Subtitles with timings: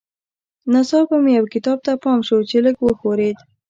[0.71, 3.37] ناڅاپه مې یو کتاب ته پام شو چې لږ وښورېد